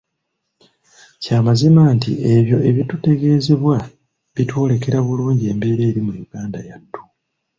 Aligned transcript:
Kya 1.21 1.37
mazima 1.45 1.83
nti 1.95 2.11
ebyo 2.33 2.57
ebitutegeezebwa 2.69 3.77
bitwolekera 4.35 4.97
bulungi 5.07 5.43
embeera 5.51 5.83
eri 5.89 6.01
mu 6.07 6.13
Uganda 6.25 6.59
yattu. 6.69 7.01